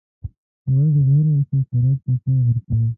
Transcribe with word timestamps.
مالګه 0.73 1.01
د 1.07 1.09
هر 1.15 1.25
موسم 1.31 1.59
خوراک 1.67 1.97
ته 2.03 2.11
خوند 2.21 2.41
ورکوي. 2.47 2.87